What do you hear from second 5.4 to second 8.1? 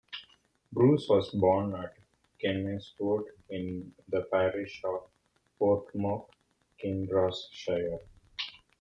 Portmoak, Kinross-shire.